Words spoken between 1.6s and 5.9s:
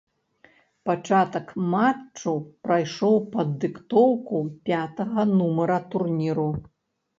матчу прайшоў пад дыктоўку пятага нумара